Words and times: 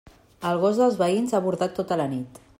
El 0.51 0.57
gos 0.63 0.79
dels 0.83 0.97
veïns 1.03 1.37
ha 1.37 1.43
bordat 1.49 1.81
tota 1.83 2.01
la 2.05 2.09
nit. 2.17 2.47